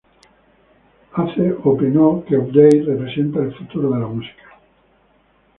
[1.13, 4.59] Haze opinó que Update representa ""el futuro de la música"".